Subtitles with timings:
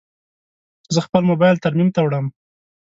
[0.93, 2.25] زه خپل موبایل ترمیم ته وړم.